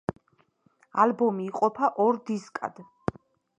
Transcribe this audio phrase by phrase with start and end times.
[1.03, 2.83] ალბომი იყოფა ორ დისკად.